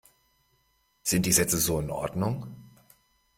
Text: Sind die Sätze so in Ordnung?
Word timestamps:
Sind 1.03 1.27
die 1.27 1.31
Sätze 1.31 1.59
so 1.59 1.79
in 1.79 1.91
Ordnung? 1.91 2.47